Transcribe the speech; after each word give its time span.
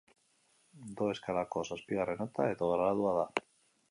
Do 1.01 1.09
eskalako 1.15 1.63
zazpigarren 1.75 2.19
nota 2.23 2.47
edo 2.55 2.73
gradua 2.75 3.15
da. 3.21 3.29